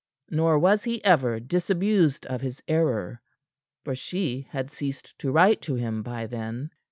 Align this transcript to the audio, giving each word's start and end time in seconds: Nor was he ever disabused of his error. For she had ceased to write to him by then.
Nor 0.31 0.57
was 0.57 0.83
he 0.85 1.03
ever 1.05 1.39
disabused 1.39 2.25
of 2.25 2.41
his 2.41 2.63
error. 2.67 3.21
For 3.83 3.93
she 3.93 4.47
had 4.49 4.71
ceased 4.71 5.13
to 5.19 5.31
write 5.31 5.61
to 5.61 5.75
him 5.75 6.01
by 6.01 6.25
then. 6.25 6.71